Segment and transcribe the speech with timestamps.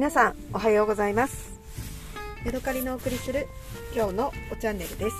[0.00, 1.60] 皆さんおはようございます。
[2.46, 3.46] ヤドカリのお送りする
[3.94, 5.16] 今日のおチャンネルです。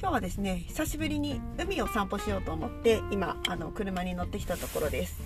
[0.00, 5.20] 今日はですね久しぶりに海を散歩しようと思って今あの車に乗ってきたところです。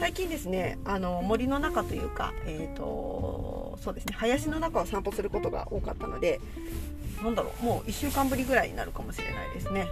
[0.00, 6.40] 最近ですねあの森の中というかえっ、ー、とそうですね林の中を散歩することが多かったので
[7.22, 9.86] なんだろうもう1週間ぶりぐらいになるかもしれないですね。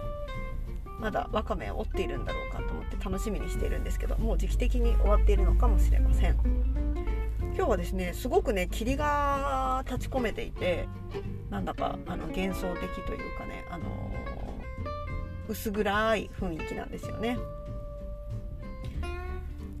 [0.99, 2.61] まだわかめを折っているんだろうか
[2.95, 6.35] って楽しみにしているんですけどもう時期的に終わっているのかもしれません。
[7.55, 10.87] 今日はですねすごくね霧が立ち込めていて
[11.49, 17.37] なんだかあの幻想的というかね、あのー、薄暗い雰囲気なんですよね。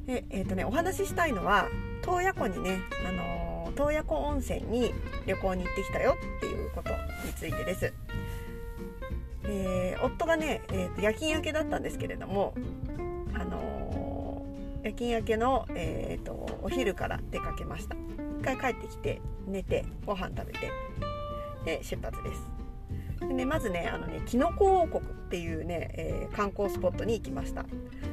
[0.05, 1.67] でえっ、ー、とねお話ししたいのは
[2.05, 4.93] 洞爺湖にね、あのー、洞爺湖温泉に
[5.25, 6.89] 旅行に行ってきたよっていうこと
[7.25, 7.93] についてです。
[9.43, 12.53] えー、夫がね、えーと、夜勤明けだったんですけれども、
[14.83, 17.95] 夜勤明けの、えーと、お昼から出かけました。
[18.39, 20.71] 一回帰ってきて寝てご飯食べて
[21.65, 22.51] で出発です。
[23.19, 27.65] で、ね、まずねあのねきのこ王国っていうね、えー、観光スポットに行きました。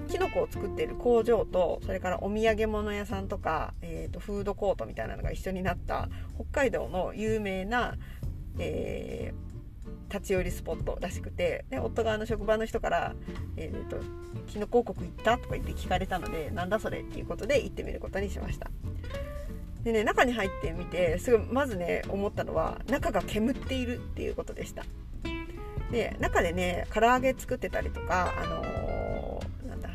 [0.08, 7.94] きのこを作っている工場とそれからお土産物屋さんとか、えーとフードコートみたいなのが一緒になった北海道の有名な、
[8.58, 9.47] えー
[10.08, 13.14] 立ち寄りスポットらしくてで夫があの職場の人から
[13.56, 13.98] 「えーと、
[14.46, 18.70] キノコ王国行った?」とか言って聞かれたのでなんだそれっていうことで行ってみることにしました
[19.84, 24.84] でね中に入ってみてすぐまずね思ったのは中が煙っているっていうことでした
[25.90, 29.90] で中でね唐揚げ作ってたりとかあのー、なんだ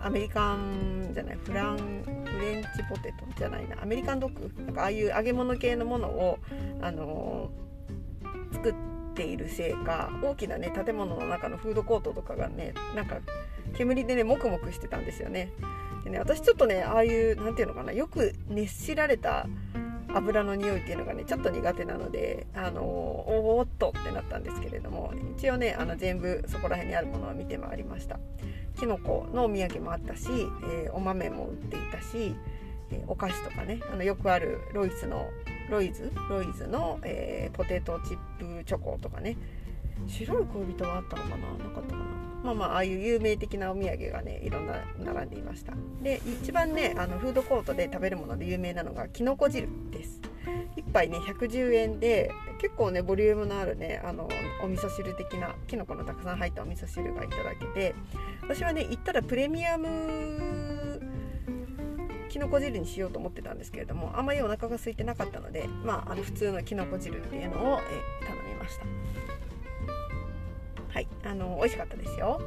[0.00, 1.78] アメリカンじゃないフラン
[2.24, 4.62] フレンチポテトじゃないなアメリカンドッグ？
[4.64, 6.38] なんかああいう揚げ物系のものを
[6.80, 13.18] あのー、作ってているせいか大きなね建物の中のフードコートとかがねなんか
[13.76, 15.52] 煙でねモクモクしてたんですよね。
[16.04, 19.46] でね私ちょっとねああいう何て言うのかなよく熱しられた
[20.14, 28.18] 油の匂いっていうのがねちょっと苦手なのであのおっとってなったんですけれども一応ねあの全部そこら辺にあるものを見て回りました
[28.78, 30.28] きのこのお土産もあったし、
[30.70, 32.36] えー、お豆も売っていたし、
[32.90, 35.28] えー、お菓子とかねあのよくあるロイスの
[35.70, 36.12] ロイズ？
[36.28, 39.36] ロイズの、えー、ポテトチップチョコとかね。
[40.06, 41.36] 白い恋人はあったのかな？
[41.36, 42.04] なかったかな？
[42.44, 45.72] まあまあああいう有名的なお土産がねいろんな並んでいました。
[46.02, 50.20] で一番ねあのフードコートで食べるもので有名なのがきのこ汁です。
[50.76, 54.28] 1杯ね110円で結構ねボリュームのあるねあの
[54.62, 57.94] お味噌汁的なきのこのたくさん入ったお味噌汁がいただけて
[58.42, 61.00] 私はね行ったらプレミアム
[62.36, 68.84] きのこ汁にしようと思ってたんですけれどもあまりお腹が空いてなかったので、まあ、あの普通のきのこ汁っていうのを、え頼みました。
[70.92, 72.40] はいあの美味しかったですよ。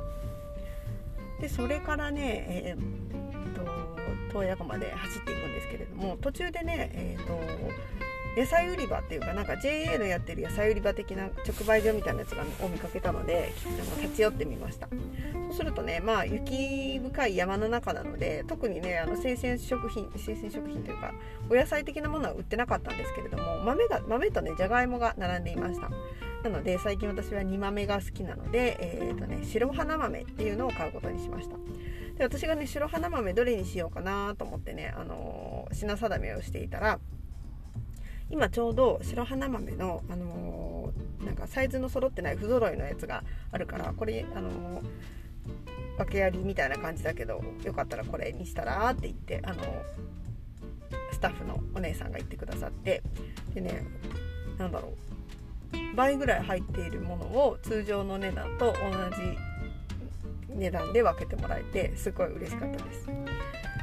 [1.42, 7.40] でそれからねえー、っと洞爺湖まで走っていくんですけれども途中でねえー、っと
[8.38, 13.54] 野菜売り場っていうかなんか JA のやってる野菜売り場的な直売所みたいなやつがを見かけたので
[14.02, 14.88] 立ち寄ってみました。
[15.50, 21.14] そうするとねまあ雪深い山の中なので特にねあの生鮮食品生鮮食品というか
[21.50, 25.90] お野菜的なものは売ってなかったんですけれども豆が豆とねじゃがいもが並んでいました。
[26.44, 31.58] なので最近私は煮豆が好きなので、えーとね、白花豆っていうのを買うことにしました。
[32.18, 37.00] で私がね白花豆どれにしようかなと思ってね、あのー、品定めをしていたら
[38.30, 44.84] 今ちょうど白花豆の、あのー、なんかサイズの揃ってない不揃いのやつがあるからこれ、あのー、
[45.98, 49.64] 訳ありみたいな感じだけどよかったらこれにしたらって言って、あの
[51.12, 53.02] スタッフのお姉さんが言ってくださって
[53.54, 53.86] でね
[54.58, 55.10] 何だろう
[55.96, 58.74] 倍ぐらい入っているものを通常の値段と同
[59.16, 59.38] じ
[60.56, 63.08] 値段で分けてもらえてすごい嬉しかったです。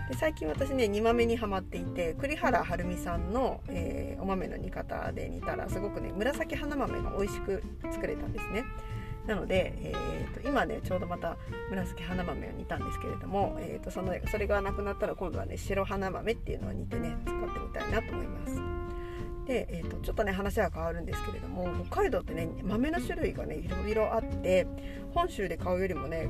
[0.09, 8.65] で最近私ね煮豆にはまっていて栗原はるみさんの、えー、お豆の煮方で煮たらすごくね紫花豆が美味しく作れたんですね。
[9.27, 11.37] なので、えーと、今ねちょうどまた
[11.69, 18.55] 紫花豆を煮たんですけれども、えーと、そのそれがなくなったら今度はね白花豆っていうのを煮てね使ってみたいなと思います。
[19.47, 24.67] で、えーと、ちょっとね話は変わるんですけれども北海道ってね豆の種類がねいろいろあって
[25.13, 26.29] 本州で買うよりもね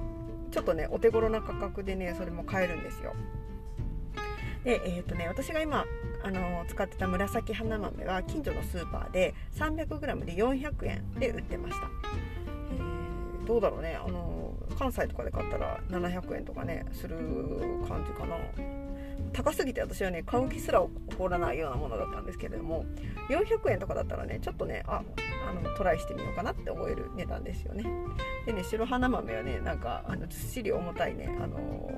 [0.51, 3.15] ちょっとねお手頃な価格でねそれも買えるんですよ。
[4.67, 5.87] で、えーとね、私が今
[6.25, 11.89] あの使ってた紫花豆は近所のスーパーで 300g で400円で売ってました、
[12.75, 13.95] えー、どうだろうね。
[13.95, 17.17] あの関西とかで買ったら700円とかねする
[17.89, 18.37] 感じかな。
[19.33, 22.85] 高すぎて私はね買う気すら起こらないようなものだったんですけれども
[23.29, 25.03] 400円とかだったらねちょっとねあ
[25.49, 27.85] あのトライしてみようかなって思える値段ですよね。
[28.47, 31.91] でね白花豆はねなんかあのずっしり重たいねあの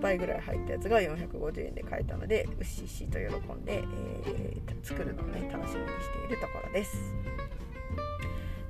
[0.00, 3.82] 倍ぐらい入ったやつが450円で買えたのでうっしーしーと喜んで、
[4.26, 6.96] えー、作るのをね楽しみにしているところです。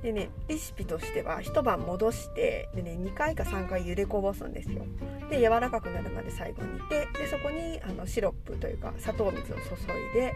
[0.01, 4.85] でねレシピとしては一晩戻してで、ね、2回か3回茹でこぼすんですよ。
[5.29, 10.33] で柔らかくなるまで最後にいてでそこにあのシロップというか砂糖水を注いで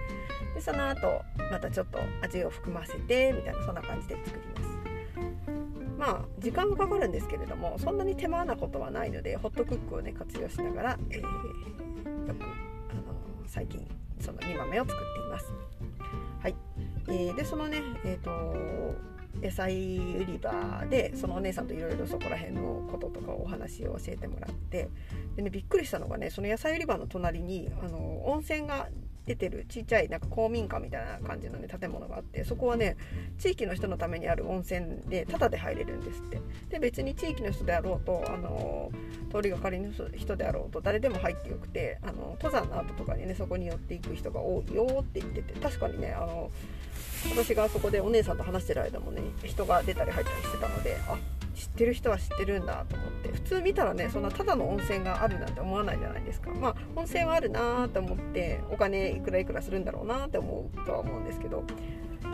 [0.56, 1.22] でその後
[1.52, 4.74] またちょっと味を含ませてみたいなそんな感じで作ります。
[5.98, 11.28] まあ時間はかかるんですけれどもそんなに手間なことはないのでホットクックをね活用しながら、えー、よ
[12.34, 12.44] く、
[12.90, 13.04] あの
[13.48, 13.88] 最近
[14.20, 15.54] その煮豆を作っています。
[16.42, 16.56] はい、
[17.08, 24.90] えー、でそのねえっ、ー、と野菜売り場でそのお姉さんといろいろそこら辺のこととかお話を教えてもらって
[25.36, 28.88] で、ね、びっくりしたのがねその野菜売り場の隣にあの温泉が
[29.26, 32.98] 出てるちっちゃいなんか公民館みたいな感じの、ね、建物があってそこはね
[33.38, 36.42] 地域の人のためにある温泉でタダで入れるんですって。
[36.70, 38.92] で別に地域の人であろうとあの
[39.32, 46.52] 通りがかりの人であろうと誰でも入ってよくてあの登山の後とかにねそこに寄っていく人が多いよって言ってて確かにねあの
[47.36, 51.18] 私があそこでお姉さんと話してる間もね人が出たり入ったりしてたのであ
[51.54, 56.52] 知ってる人は知ってるんだと思って普通見たらねそんなただの温泉があるなんて思わないじゃないですか。
[56.52, 61.64] まあ温泉はあるなと思ってお金いくらいくらするんだろうなって思うとは思うんですけど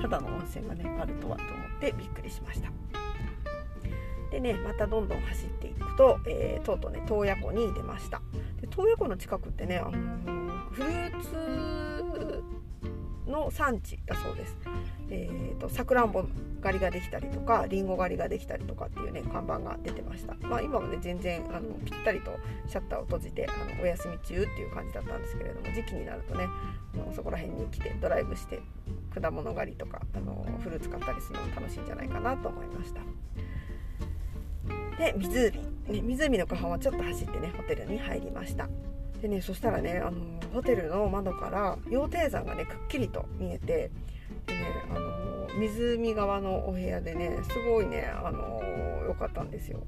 [0.02, 2.72] ただの温泉がねあるとはと思ってびっくりしました。
[4.32, 8.22] でねまたどんどん走っていくと、えー、とうとうね洞爺湖に出ました。
[8.62, 9.92] で洞爺湖の近くってね、あの、
[10.72, 11.99] フルーツ
[13.30, 14.58] の産地だそうです。
[15.12, 16.24] えーと、さくらんぼ
[16.62, 22.32] 狩りができたりとかりんご狩りができたりとかっていうね看板が出てました、まあ、今もね全然あのぴったりと
[22.68, 26.48] シャッターを閉じてあのお休み中っていう感じだったんですけれども時期になるとね
[26.96, 28.62] あのそこら辺に来てドライブして
[29.20, 33.02] 果物狩りとかあのフルーツ買ったりするのも楽しいんじゃないかなと思いました。
[34.98, 35.52] で湖、
[35.88, 38.68] ね、湖の湖畔はちょっと走ってねホテルに入りました。
[39.22, 40.18] でねそしたらねあの
[40.54, 43.92] ホテルの窓から羊蹄山がねくっきりと見えて
[44.46, 48.62] でねあの湖側のお部屋でねすごいねあの
[49.08, 49.84] 良かったんですよ。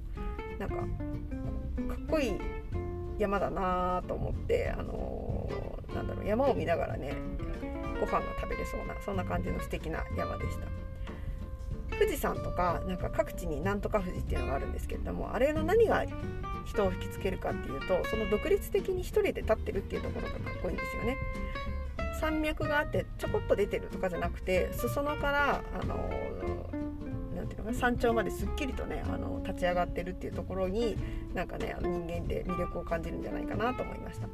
[0.59, 2.33] なんかかっこいい
[3.17, 5.49] 山だなと思ってあの
[5.93, 7.15] なんだろう山を見ながらね
[7.99, 10.67] ご飯が食べれそうなそんな感じの素敵な山でした
[12.01, 16.03] 富士山とかなんか各地になんとか富士っていうのがあるんですけれどもあれの何が
[16.65, 21.17] 人を引きつけるかっていうとその独立的に一人で立ってるっていうところがかっこいいんですよね。
[22.19, 26.90] 山脈があってちょこっと出てるとかじゃなくて裾野からあのー
[27.71, 30.97] 山頂まですっきりとねあの立ち上がってるっていうところに
[31.33, 34.27] なんかねあの人間って魅力を感じるんじゃないかなと思いました。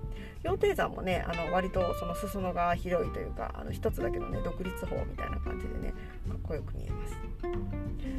[0.44, 5.94] 羊蹄山もねあの割とその裾野が広いというかあの一つだけのね独立法みたいな感じでね
[6.28, 7.16] かっこよく見えます。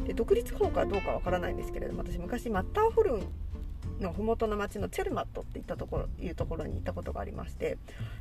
[0.07, 3.23] で独立法かどうかわからないんですけれども私昔マッターホルン
[4.01, 7.79] の麓の町のチェルマットっていったところいうところに行ったことがありまして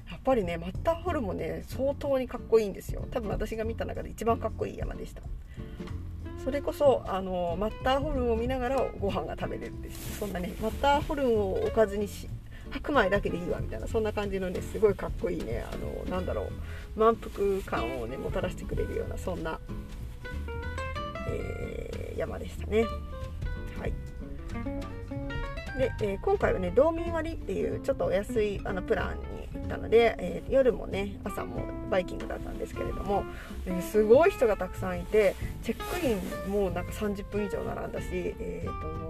[0.10, 3.08] やっぱりねマッターホルンもね相当にかっこいいんですよ。
[3.12, 5.22] 多分私が見た中で一番かっこいい山でした。
[6.44, 10.20] それこそあのマッターホルンを見ながらご飯が食べれるです。
[10.20, 12.30] そんなねマッターホルンをおかずにし
[12.70, 16.44] 白米だけでいいわみたいなそんな感じのねすごいかっこいいねあのなんだろ
[16.96, 19.60] う満腹感をねもたらしてくれるようなそんな、
[21.30, 22.86] えー、山でしたね。
[23.80, 23.94] はい。
[25.78, 29.37] で、えー、今回はね道民割っていうちょっとお安いあのプランに
[29.68, 33.24] ったので、えー、夜もね朝もバイキングだったんですけれども、
[33.66, 39.08] えー、すごい人がたくさんいてチェックインもなんか30分以上並んだし、えーと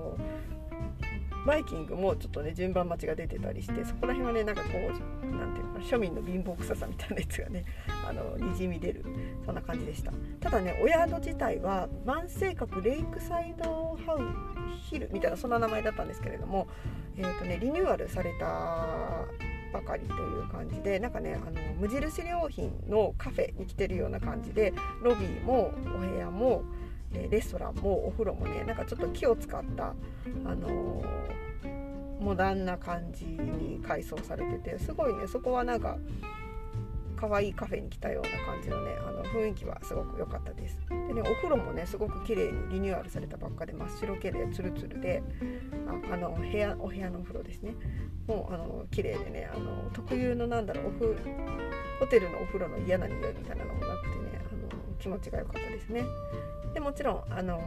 [1.48, 7.64] バイキングもちょっとね順番待ちが出てたりしてそこら辺はねなんかこう何ていうのか庶民の貧乏臭さみたいなやつがね
[8.06, 9.06] あのにじみ出る
[9.46, 10.12] そんな感じでした。
[10.42, 14.20] ただねお宿自体は万世閣レイクサイドハウ
[14.90, 16.68] ヒルみたいなそんな名前だったんですけれども、
[17.16, 19.26] えーとね、リニューアルされた
[19.72, 26.64] ばかりという感じでなんかねあの無印良品のカフェに来てるような感じでロビーもお部屋も
[27.30, 29.94] レストランもお風呂もねなんかちょっと木を使った、
[30.46, 35.98] あのー、モダンな感じに改装されててすごいねそこはなんか
[37.18, 40.78] 可愛いカフェに来たような感じのねあの雰囲気はすごく良かったです。
[40.90, 45.24] でねお風呂もねすごく綺麗にリニューアルされたばっかで真っ白系でツルツルで
[45.88, 47.74] ああの部屋お部屋のお風呂ですね。
[48.28, 50.94] もうあの綺麗でねあの特有のなんだろう
[52.00, 56.04] ホテルのお風呂の嫌な匂いみたいなのもなくてねあの気持ちが良かったですね。
[56.74, 57.60] でもちろん、あの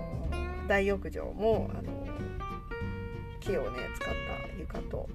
[0.68, 2.06] 大浴場も、あの
[3.40, 5.08] 木をね使った床と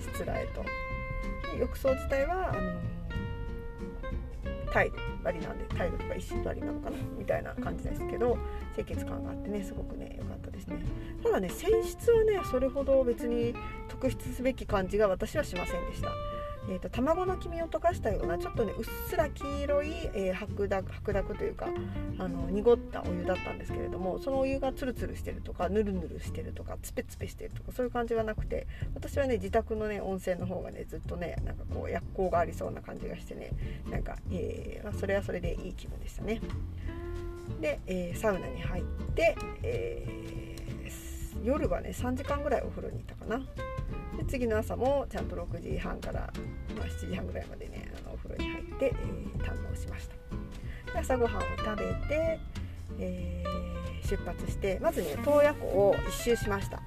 [0.00, 0.64] しつらえと。
[1.58, 2.80] 浴槽自体はあの
[4.72, 8.38] タイル張りなんでタイとか石張りなのかなみたいな感じですけど
[8.74, 10.82] 清潔感があってねすごくね良かったですね。
[11.22, 13.54] ただね泉質はねそれほど別に
[13.88, 16.08] 特筆すべき感じが私はしませんでした。
[16.68, 21.68] えーと、卵の黄身を溶かしたようなちょっとねうっすら黄色い、えー、白濁白濁というか
[22.18, 33.50] あの濁ったお湯だったんですけれどもそのお湯がツルツルしてるとかヌルヌルしてるとかツペツペしてるとかそういう感じはなくて私はね自宅のね温泉の方がねずっとねなんかこう薬効がありそうな感じがしてね
[33.90, 36.40] なんか、えー、それはそれでいい気分でしたね。
[37.60, 40.22] で、えー、サウナに入って、え
[41.44, 43.40] 夜はね3時間ぐらいお風呂にいたかな。
[44.16, 46.32] で次の朝もちゃんと6時半から、
[46.76, 50.92] まあ、7時半ぐらいまでねあのお風呂に入って、えー、堪能しました。
[50.92, 52.40] で朝ごはんを食べて、
[52.98, 56.80] えー、出発してまずね洞爺湖を一周しました。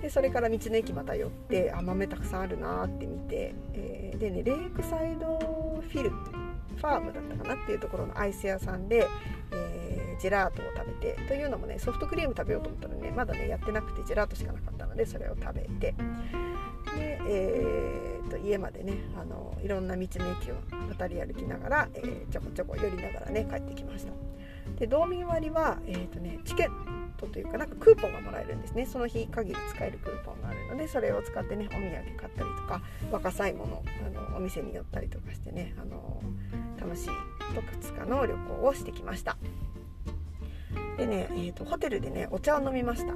[0.00, 9.06] でそれから道の駅また寄ってあ豆たくさんあるなって見て、えー、でねレイクサイドフィルファームだったかなっていうところのアイス屋さんで、
[9.52, 15.94] えー、ジェラートを食べてというのもねソフトクリーム食べようと思ったらねまだねやってなくてジェラートしかなかったのでそれを食べて。
[16.96, 20.56] で、えー、と家までねあのいろんな道の駅を
[20.88, 24.12] 渡り歩きながら、えー、ちょこちょこ寄りながらね帰ってきました。
[24.78, 26.70] で道民割は、えーとね、チケッ
[27.16, 28.86] トというかなんかクーポンがもらえるんですね。
[28.86, 36.22] その日限り使えるクーポンがあるのでそれを使ってねお土産買ったりとか若さいものあのお店に寄ったりとかしてねあの
[36.78, 37.10] 楽しい
[37.54, 39.36] 特2日の旅行をしてきました。
[40.96, 43.14] でね、えーとホテルでねお茶を飲みました。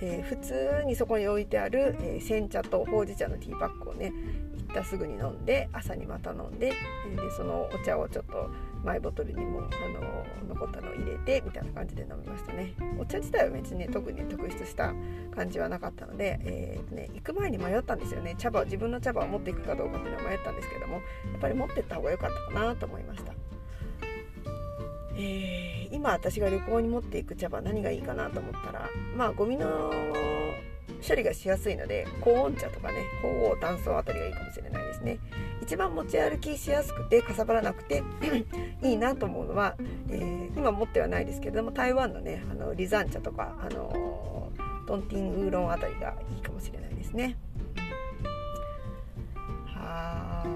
[0.00, 4.12] えー、普通にそこに置いてある、えー、煎茶とほうじ茶のティーパックをね
[4.56, 6.72] 行ったすぐに飲んで朝にまた飲んで
[7.12, 8.50] えでそのお茶をちょっと
[8.84, 12.72] マイボトルにも、あの残ったのを入れてみたいな感じで飲みましたね。
[13.00, 14.94] お茶自体は別に、ね、特に特筆した
[15.34, 18.36] 感じはなかったので、えーね、行く前に迷ったんですよね。
[18.38, 21.00] 茶葉自分の茶葉を持っていくかどうかっていうのは迷ったんですけどもや
[21.36, 23.45] っぱり持ってった方が良かったかなと思いました。
[25.18, 29.92] えー、今私が旅行に持っていく茶葉何がいいかなと思ったらまあゴミの
[31.06, 35.18] 処理がしやすいので高温茶とかね鳳凰炭素あたりがいいかもしれないですね。
[35.62, 38.02] 一番持ち歩きしやすくてかさばらなくて
[38.82, 39.74] いいなと思うのは、
[40.08, 47.36] えー、今持ってはないですけれども台湾のねあのリザン茶とか、あのー、トンティンウーロンあたりがいいかもしれないですね。
[49.66, 50.55] はあ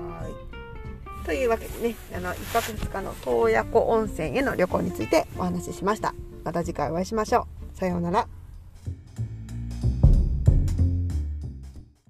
[1.31, 6.13] というわけでねあの1泊2日の洞爺湖温泉への旅行についてお話ししました。
[6.43, 7.79] また次回お会いしましょう。
[7.79, 8.40] さようなら。